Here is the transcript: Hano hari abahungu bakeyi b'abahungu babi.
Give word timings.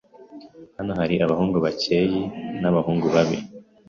Hano 0.77 0.91
hari 0.99 1.15
abahungu 1.25 1.57
bakeyi 1.65 2.21
b'abahungu 2.61 3.07
babi. 3.15 3.37